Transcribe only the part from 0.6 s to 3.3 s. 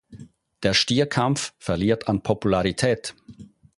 Der Stierkampf verliert an Popularität.